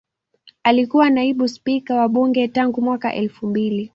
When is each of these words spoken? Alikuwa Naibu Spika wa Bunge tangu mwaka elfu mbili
Alikuwa 0.63 1.09
Naibu 1.09 1.47
Spika 1.47 1.95
wa 1.95 2.09
Bunge 2.09 2.47
tangu 2.47 2.81
mwaka 2.81 3.13
elfu 3.13 3.47
mbili 3.47 3.89